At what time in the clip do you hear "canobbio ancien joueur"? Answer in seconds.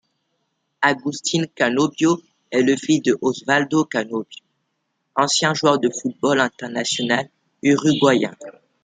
3.85-5.77